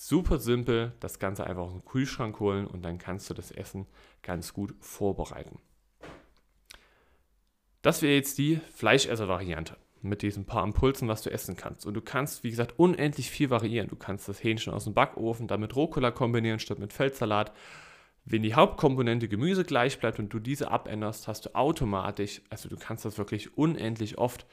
super 0.00 0.38
simpel, 0.38 0.92
das 1.00 1.18
Ganze 1.18 1.46
einfach 1.46 1.64
aus 1.64 1.72
dem 1.72 1.84
Kühlschrank 1.84 2.40
holen 2.40 2.66
und 2.66 2.82
dann 2.82 2.96
kannst 2.96 3.28
du 3.28 3.34
das 3.34 3.50
Essen 3.50 3.86
ganz 4.22 4.54
gut 4.54 4.74
vorbereiten. 4.80 5.58
Das 7.82 8.00
wäre 8.00 8.14
jetzt 8.14 8.38
die 8.38 8.60
Fleischesser-Variante 8.74 9.76
mit 10.00 10.22
diesen 10.22 10.46
paar 10.46 10.64
Impulsen, 10.64 11.08
was 11.08 11.20
du 11.20 11.30
essen 11.30 11.54
kannst. 11.54 11.84
Und 11.84 11.92
du 11.92 12.00
kannst, 12.00 12.42
wie 12.44 12.50
gesagt, 12.50 12.78
unendlich 12.78 13.30
viel 13.30 13.50
variieren. 13.50 13.88
Du 13.88 13.96
kannst 13.96 14.26
das 14.26 14.42
Hähnchen 14.42 14.72
aus 14.72 14.84
dem 14.84 14.94
Backofen 14.94 15.48
damit 15.48 15.76
Rucola 15.76 16.10
kombinieren 16.10 16.60
statt 16.60 16.78
mit 16.78 16.94
Feldsalat. 16.94 17.52
Wenn 18.24 18.42
die 18.42 18.54
Hauptkomponente 18.54 19.28
Gemüse 19.28 19.64
gleich 19.64 19.98
bleibt 19.98 20.18
und 20.18 20.30
du 20.30 20.38
diese 20.38 20.70
abänderst, 20.70 21.28
hast 21.28 21.44
du 21.44 21.54
automatisch, 21.54 22.40
also 22.48 22.70
du 22.70 22.76
kannst 22.76 23.04
das 23.04 23.18
wirklich 23.18 23.58
unendlich 23.58 24.16
oft 24.16 24.46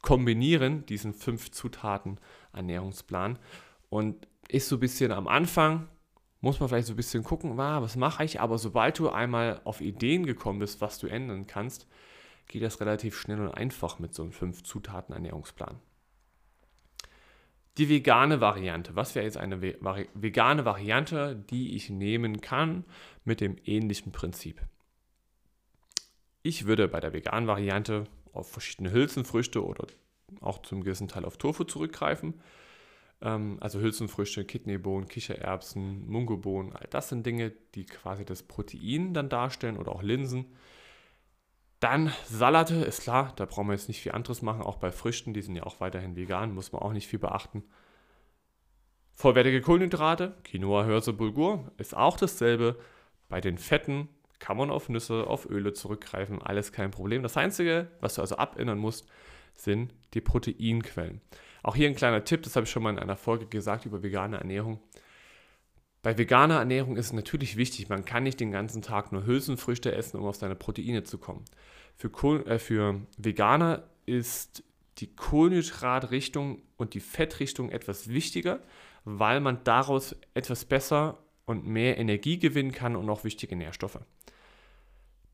kombinieren, 0.00 0.86
diesen 0.86 1.12
fünf 1.12 1.50
Zutaten 1.50 2.18
Ernährungsplan. 2.54 3.38
Und 3.94 4.26
ist 4.48 4.68
so 4.68 4.74
ein 4.74 4.80
bisschen 4.80 5.12
am 5.12 5.28
Anfang, 5.28 5.86
muss 6.40 6.58
man 6.58 6.68
vielleicht 6.68 6.88
so 6.88 6.94
ein 6.94 6.96
bisschen 6.96 7.22
gucken, 7.22 7.60
ah, 7.60 7.80
was 7.80 7.94
mache 7.94 8.24
ich, 8.24 8.40
aber 8.40 8.58
sobald 8.58 8.98
du 8.98 9.08
einmal 9.08 9.60
auf 9.62 9.80
Ideen 9.80 10.26
gekommen 10.26 10.58
bist, 10.58 10.80
was 10.80 10.98
du 10.98 11.06
ändern 11.06 11.46
kannst, 11.46 11.86
geht 12.48 12.64
das 12.64 12.80
relativ 12.80 13.16
schnell 13.16 13.38
und 13.40 13.54
einfach 13.54 14.00
mit 14.00 14.12
so 14.12 14.24
einem 14.24 14.32
fünf 14.32 14.64
Zutaten 14.64 15.14
Ernährungsplan. 15.14 15.78
Die 17.78 17.88
vegane 17.88 18.40
Variante. 18.40 18.96
Was 18.96 19.14
wäre 19.14 19.26
jetzt 19.26 19.36
eine 19.36 19.62
vegane 19.62 20.64
Variante, 20.64 21.36
die 21.50 21.76
ich 21.76 21.88
nehmen 21.88 22.40
kann 22.40 22.84
mit 23.24 23.40
dem 23.40 23.54
ähnlichen 23.64 24.10
Prinzip? 24.10 24.60
Ich 26.42 26.66
würde 26.66 26.88
bei 26.88 26.98
der 26.98 27.12
veganen 27.12 27.46
Variante 27.46 28.08
auf 28.32 28.50
verschiedene 28.50 28.90
Hülsenfrüchte 28.90 29.64
oder 29.64 29.86
auch 30.40 30.62
zum 30.62 30.82
gewissen 30.82 31.06
Teil 31.06 31.24
auf 31.24 31.36
Tofu 31.36 31.62
zurückgreifen. 31.62 32.34
Ähm, 33.24 33.56
also 33.60 33.80
Hülsenfrüchte, 33.80 34.44
Kidneybohnen, 34.44 35.08
Kichererbsen, 35.08 36.06
Mungobohnen, 36.06 36.76
all 36.76 36.86
das 36.90 37.08
sind 37.08 37.26
Dinge, 37.26 37.52
die 37.74 37.86
quasi 37.86 38.24
das 38.24 38.42
Protein 38.42 39.14
dann 39.14 39.28
darstellen 39.28 39.78
oder 39.78 39.92
auch 39.92 40.02
Linsen. 40.02 40.46
Dann 41.80 42.12
Salate, 42.26 42.76
ist 42.76 43.02
klar, 43.02 43.32
da 43.36 43.46
brauchen 43.46 43.66
wir 43.66 43.74
jetzt 43.74 43.88
nicht 43.88 44.00
viel 44.00 44.12
anderes 44.12 44.42
machen, 44.42 44.62
auch 44.62 44.76
bei 44.76 44.92
Früchten, 44.92 45.34
die 45.34 45.42
sind 45.42 45.56
ja 45.56 45.64
auch 45.64 45.80
weiterhin 45.80 46.16
vegan, 46.16 46.54
muss 46.54 46.72
man 46.72 46.82
auch 46.82 46.92
nicht 46.92 47.08
viel 47.08 47.18
beachten. 47.18 47.64
Vollwertige 49.14 49.60
Kohlenhydrate, 49.60 50.36
Quinoa, 50.44 50.84
Hörse, 50.84 51.12
Bulgur, 51.12 51.72
ist 51.78 51.96
auch 51.96 52.16
dasselbe. 52.16 52.78
Bei 53.28 53.40
den 53.40 53.58
Fetten 53.58 54.08
kann 54.38 54.56
man 54.56 54.70
auf 54.70 54.88
Nüsse, 54.88 55.26
auf 55.26 55.48
Öle 55.48 55.72
zurückgreifen, 55.72 56.42
alles 56.42 56.72
kein 56.72 56.90
Problem. 56.90 57.22
Das 57.22 57.36
Einzige, 57.36 57.88
was 58.00 58.16
du 58.16 58.22
also 58.22 58.36
abändern 58.36 58.78
musst, 58.78 59.08
sind 59.54 59.94
die 60.14 60.20
Proteinquellen. 60.20 61.20
Auch 61.64 61.76
hier 61.76 61.88
ein 61.88 61.96
kleiner 61.96 62.22
Tipp, 62.24 62.42
das 62.42 62.56
habe 62.56 62.64
ich 62.64 62.70
schon 62.70 62.82
mal 62.82 62.90
in 62.90 62.98
einer 62.98 63.16
Folge 63.16 63.46
gesagt 63.46 63.86
über 63.86 64.02
vegane 64.02 64.36
Ernährung. 64.36 64.80
Bei 66.02 66.18
veganer 66.18 66.58
Ernährung 66.58 66.98
ist 66.98 67.06
es 67.06 67.12
natürlich 67.14 67.56
wichtig, 67.56 67.88
man 67.88 68.04
kann 68.04 68.24
nicht 68.24 68.38
den 68.38 68.52
ganzen 68.52 68.82
Tag 68.82 69.12
nur 69.12 69.24
Hülsenfrüchte 69.24 69.94
essen, 69.94 70.18
um 70.18 70.26
auf 70.26 70.36
seine 70.36 70.56
Proteine 70.56 71.04
zu 71.04 71.16
kommen. 71.16 71.46
Für, 71.96 72.10
Kohl, 72.10 72.46
äh, 72.46 72.58
für 72.58 73.00
Veganer 73.16 73.84
ist 74.04 74.62
die 74.98 75.16
Kohlenhydratrichtung 75.16 76.60
und 76.76 76.92
die 76.92 77.00
Fettrichtung 77.00 77.70
etwas 77.70 78.08
wichtiger, 78.08 78.60
weil 79.06 79.40
man 79.40 79.64
daraus 79.64 80.14
etwas 80.34 80.66
besser 80.66 81.18
und 81.46 81.66
mehr 81.66 81.96
Energie 81.96 82.38
gewinnen 82.38 82.72
kann 82.72 82.94
und 82.94 83.08
auch 83.08 83.24
wichtige 83.24 83.56
Nährstoffe, 83.56 84.00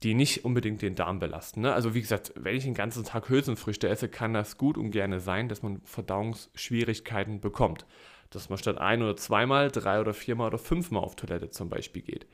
die 0.02 0.14
nicht 0.14 0.45
unbedingt 0.45 0.83
den 0.83 0.95
Darm 0.95 1.19
belasten. 1.19 1.61
Ne? 1.61 1.75
Also 1.75 1.95
wie 1.95 2.00
gesagt, 2.00 2.33
wenn 2.37 2.57
ich 2.57 2.64
den 2.64 2.75
ganzen 2.75 3.04
Tag 3.04 3.28
Hülsenfrüchte 3.28 3.88
esse, 3.88 4.09
kann 4.09 4.33
das 4.33 4.57
gut 4.57 4.78
und 4.78 4.90
gerne 4.90 5.21
sein, 5.21 5.49
dass 5.49 5.62
man 5.62 5.80
Verdauungsschwierigkeiten 5.85 7.40
bekommt 7.40 7.85
dass 8.30 8.49
man 8.49 8.59
statt 8.59 8.78
ein- 8.78 9.02
oder 9.02 9.16
zweimal, 9.16 9.71
drei 9.71 10.00
oder 10.00 10.14
viermal 10.14 10.49
oder 10.49 10.59
fünfmal 10.59 11.02
auf 11.02 11.16
Toilette 11.16 11.50
zum 11.50 11.69
Beispiel 11.69 12.02
geht. 12.02 12.26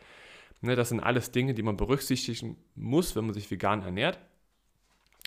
Ne, 0.60 0.76
das 0.76 0.90
sind 0.90 1.00
alles 1.00 1.32
Dinge, 1.32 1.54
die 1.54 1.62
man 1.62 1.76
berücksichtigen 1.76 2.56
muss, 2.74 3.16
wenn 3.16 3.24
man 3.24 3.34
sich 3.34 3.50
vegan 3.50 3.82
ernährt, 3.82 4.18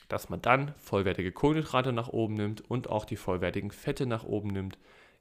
dass 0.08 0.29
man 0.29 0.41
dann 0.41 0.74
vollwertige 0.77 1.31
Kohlenhydrate 1.31 1.91
nach 1.91 2.10
oben 2.10 2.36
nimmt 2.36 2.62
und 2.69 2.89
auch 2.89 3.05
die 3.05 3.15
vollwertigen 3.15 3.72
Fette 3.72 4.05
nach 4.05 4.24
oben 4.24 4.50
nimmt, 4.50 4.77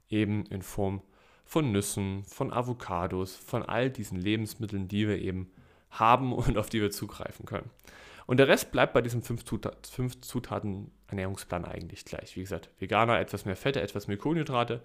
eben 0.09 0.45
in 0.47 0.61
Form 0.61 1.01
von 1.45 1.71
Nüssen, 1.71 2.23
von 2.25 2.53
Avocados, 2.53 3.35
von 3.35 3.63
all 3.63 3.89
diesen 3.89 4.19
Lebensmitteln, 4.19 4.87
die 4.87 5.07
wir 5.07 5.19
eben 5.19 5.51
haben 5.91 6.33
und 6.33 6.57
auf 6.57 6.69
die 6.69 6.81
wir 6.81 6.91
zugreifen 6.91 7.45
können. 7.45 7.69
Und 8.25 8.37
der 8.37 8.47
Rest 8.47 8.71
bleibt 8.71 8.93
bei 8.93 9.01
diesem 9.01 9.23
5 9.23 9.43
Zutaten 10.21 10.91
Ernährungsplan 11.07 11.65
eigentlich 11.65 12.05
gleich. 12.05 12.35
Wie 12.35 12.41
gesagt, 12.41 12.69
Veganer 12.77 13.19
etwas 13.19 13.45
mehr 13.45 13.55
Fette, 13.55 13.81
etwas 13.81 14.07
mehr 14.07 14.17
Kohlenhydrate 14.17 14.81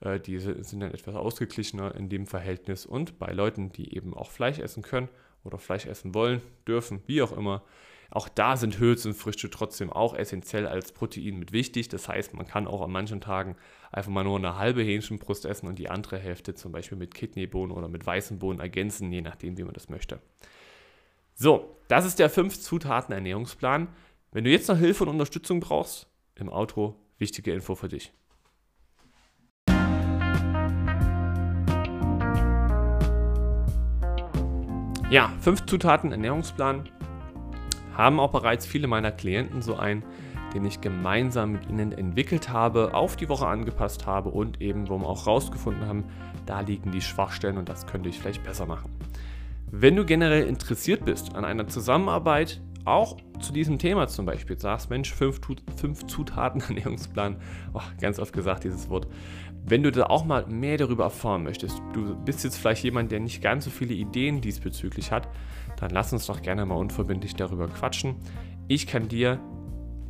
äh, 0.00 0.20
die 0.20 0.38
sind 0.38 0.80
dann 0.80 0.92
etwas 0.92 1.14
ausgeglichener 1.14 1.94
in 1.94 2.08
dem 2.08 2.26
Verhältnis. 2.26 2.86
Und 2.86 3.18
bei 3.18 3.32
Leuten, 3.32 3.72
die 3.72 3.94
eben 3.96 4.14
auch 4.14 4.30
Fleisch 4.30 4.58
essen 4.58 4.82
können 4.82 5.08
oder 5.44 5.58
Fleisch 5.58 5.86
essen 5.86 6.14
wollen, 6.14 6.42
dürfen, 6.66 7.02
wie 7.06 7.22
auch 7.22 7.32
immer, 7.32 7.62
auch 8.10 8.28
da 8.28 8.56
sind 8.56 8.78
Hülsenfrüchte 8.78 9.50
trotzdem 9.50 9.92
auch 9.92 10.14
essentiell 10.14 10.66
als 10.66 10.92
Protein 10.92 11.38
mit 11.38 11.52
wichtig. 11.52 11.88
Das 11.88 12.08
heißt, 12.08 12.32
man 12.34 12.46
kann 12.46 12.66
auch 12.66 12.80
an 12.80 12.90
manchen 12.90 13.20
Tagen 13.20 13.56
einfach 13.92 14.10
mal 14.10 14.24
nur 14.24 14.38
eine 14.38 14.56
halbe 14.56 14.82
Hähnchenbrust 14.82 15.44
essen 15.44 15.68
und 15.68 15.78
die 15.78 15.90
andere 15.90 16.18
Hälfte 16.18 16.54
zum 16.54 16.72
Beispiel 16.72 16.96
mit 16.96 17.14
Kidneybohnen 17.14 17.76
oder 17.76 17.88
mit 17.88 18.06
weißen 18.06 18.38
Bohnen 18.38 18.60
ergänzen, 18.60 19.12
je 19.12 19.20
nachdem, 19.20 19.58
wie 19.58 19.64
man 19.64 19.74
das 19.74 19.90
möchte. 19.90 20.20
So, 21.34 21.76
das 21.88 22.06
ist 22.06 22.18
der 22.18 22.30
5-Zutaten-Ernährungsplan. 22.30 23.88
Wenn 24.32 24.44
du 24.44 24.50
jetzt 24.50 24.68
noch 24.68 24.78
Hilfe 24.78 25.04
und 25.04 25.10
Unterstützung 25.10 25.60
brauchst, 25.60 26.08
im 26.34 26.48
Outro, 26.48 26.96
wichtige 27.18 27.52
Info 27.52 27.74
für 27.74 27.88
dich. 27.88 28.12
Ja, 35.10 35.32
fünf 35.40 35.64
Zutaten 35.64 36.12
Ernährungsplan 36.12 36.90
haben 37.98 38.20
auch 38.20 38.30
bereits 38.30 38.64
viele 38.64 38.86
meiner 38.86 39.10
Klienten 39.10 39.60
so 39.60 39.76
einen, 39.76 40.04
den 40.54 40.64
ich 40.64 40.80
gemeinsam 40.80 41.52
mit 41.52 41.68
ihnen 41.68 41.92
entwickelt 41.92 42.48
habe, 42.48 42.94
auf 42.94 43.16
die 43.16 43.28
Woche 43.28 43.46
angepasst 43.46 44.06
habe 44.06 44.30
und 44.30 44.62
eben, 44.62 44.88
wo 44.88 44.96
wir 44.98 45.06
auch 45.06 45.26
rausgefunden 45.26 45.86
haben, 45.86 46.04
da 46.46 46.60
liegen 46.60 46.92
die 46.92 47.02
Schwachstellen 47.02 47.58
und 47.58 47.68
das 47.68 47.86
könnte 47.86 48.08
ich 48.08 48.18
vielleicht 48.18 48.44
besser 48.44 48.64
machen. 48.64 48.90
Wenn 49.70 49.96
du 49.96 50.06
generell 50.06 50.46
interessiert 50.46 51.04
bist 51.04 51.34
an 51.34 51.44
einer 51.44 51.66
Zusammenarbeit, 51.66 52.62
auch 52.86 53.18
zu 53.40 53.52
diesem 53.52 53.78
Thema 53.78 54.08
zum 54.08 54.24
Beispiel, 54.24 54.58
sagst, 54.58 54.88
Mensch, 54.88 55.12
fünf, 55.12 55.40
fünf 55.76 56.06
Zutaten 56.06 56.60
Ernährungsplan, 56.68 57.36
oh, 57.74 57.82
ganz 58.00 58.18
oft 58.18 58.32
gesagt 58.32 58.64
dieses 58.64 58.88
Wort, 58.88 59.08
wenn 59.66 59.82
du 59.82 59.92
da 59.92 60.06
auch 60.06 60.24
mal 60.24 60.46
mehr 60.46 60.78
darüber 60.78 61.04
erfahren 61.04 61.42
möchtest, 61.42 61.82
du 61.92 62.16
bist 62.24 62.44
jetzt 62.44 62.56
vielleicht 62.56 62.84
jemand, 62.84 63.12
der 63.12 63.20
nicht 63.20 63.42
ganz 63.42 63.64
so 63.64 63.70
viele 63.70 63.92
Ideen 63.92 64.40
diesbezüglich 64.40 65.12
hat, 65.12 65.28
dann 65.80 65.90
lass 65.90 66.12
uns 66.12 66.26
doch 66.26 66.42
gerne 66.42 66.66
mal 66.66 66.74
unverbindlich 66.74 67.34
darüber 67.34 67.68
quatschen. 67.68 68.16
Ich 68.66 68.86
kann 68.86 69.08
dir 69.08 69.40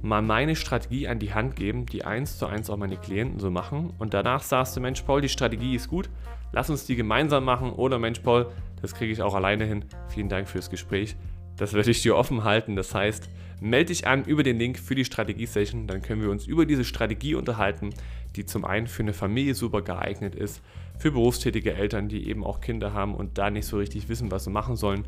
mal 0.03 0.23
meine 0.23 0.57
Strategie 0.57 1.09
an 1.09 1.19
die 1.19 1.35
Hand 1.35 1.57
geben, 1.57 1.87
die 1.87 2.05
eins 2.05 2.39
zu 2.39 2.47
eins 2.47 2.71
auch 2.71 2.77
meine 2.77 2.97
Klienten 2.97 3.41
so 3.41 3.51
machen. 3.51 3.93
Und 3.99 4.15
danach 4.15 4.43
sagst 4.43 4.77
du, 4.77 4.81
Mensch, 4.81 5.03
Paul, 5.03 5.21
die 5.21 5.29
Strategie 5.29 5.75
ist 5.75 5.89
gut, 5.89 6.09
lass 6.53 6.71
uns 6.71 6.87
die 6.87 6.97
gemeinsam 6.97 7.45
machen. 7.45 7.73
Oder 7.73 7.99
Mensch, 7.99 8.21
Paul, 8.21 8.51
das 8.81 8.95
kriege 8.95 9.13
ich 9.13 9.23
auch 9.23 9.35
alleine 9.35 9.65
hin. 9.65 9.85
Vielen 10.09 10.29
Dank 10.29 10.49
fürs 10.49 10.71
Gespräch. 10.71 11.17
Das 11.57 11.73
werde 11.73 11.91
ich 11.91 12.03
dir 12.03 12.17
offen 12.17 12.45
halten. 12.45 12.77
Das 12.77 12.95
heißt, 12.95 13.29
Melde 13.61 13.87
dich 13.87 14.07
an 14.07 14.25
über 14.25 14.45
den 14.45 14.57
Link 14.59 14.79
für 14.79 14.95
die 14.95 15.05
Strategie-Session, 15.05 15.89
dann 15.89 16.01
können 16.01 16.23
wir 16.23 16.31
uns 16.31 16.47
über 16.47 16.65
diese 16.65 16.85
Strategie 16.85 17.35
unterhalten, 17.35 17.91
die 18.37 18.47
zum 18.47 18.65
einen 18.65 18.87
für 18.87 19.03
eine 19.03 19.13
Familie 19.13 19.55
super 19.55 19.83
geeignet 19.83 20.37
ist, 20.37 20.63
für 20.97 21.11
berufstätige 21.11 21.75
Eltern, 21.75 22.09
die 22.09 22.29
eben 22.29 22.45
auch 22.45 22.61
Kinder 22.61 22.93
haben 22.93 23.17
und 23.17 23.37
da 23.37 23.51
nicht 23.51 23.67
so 23.67 23.79
richtig 23.79 24.09
wissen, 24.09 24.31
was 24.31 24.45
sie 24.45 24.51
machen 24.51 24.77
sollen. 24.77 25.07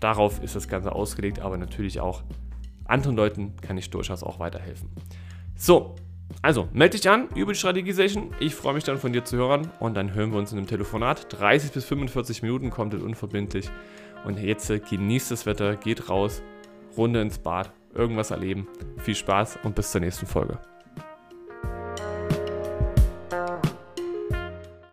Darauf 0.00 0.42
ist 0.42 0.56
das 0.56 0.68
Ganze 0.68 0.92
ausgelegt, 0.92 1.40
aber 1.40 1.56
natürlich 1.56 2.00
auch 2.00 2.22
anderen 2.84 3.16
Leuten 3.16 3.54
kann 3.62 3.78
ich 3.78 3.90
durchaus 3.90 4.22
auch 4.22 4.38
weiterhelfen. 4.38 4.90
So, 5.56 5.94
also 6.42 6.68
melde 6.72 6.98
dich 6.98 7.08
an 7.08 7.28
über 7.34 7.52
die 7.52 7.58
Strategie-Session. 7.58 8.34
Ich 8.40 8.54
freue 8.54 8.74
mich 8.74 8.84
dann 8.84 8.98
von 8.98 9.12
dir 9.12 9.24
zu 9.24 9.36
hören 9.36 9.70
und 9.80 9.94
dann 9.94 10.14
hören 10.14 10.32
wir 10.32 10.38
uns 10.38 10.52
in 10.52 10.58
einem 10.58 10.66
Telefonat. 10.66 11.26
30 11.40 11.72
bis 11.72 11.84
45 11.84 12.42
Minuten 12.42 12.70
komplett 12.70 13.02
unverbindlich. 13.02 13.70
Und 14.24 14.38
jetzt 14.38 14.70
äh, 14.70 14.78
genießt 14.78 15.30
das 15.30 15.46
Wetter, 15.46 15.76
geht 15.76 16.08
raus, 16.08 16.42
Runde 16.96 17.20
ins 17.20 17.38
Bad, 17.38 17.72
irgendwas 17.94 18.30
erleben. 18.30 18.66
Viel 18.98 19.14
Spaß 19.14 19.58
und 19.64 19.74
bis 19.74 19.90
zur 19.90 20.00
nächsten 20.00 20.26
Folge. 20.26 20.58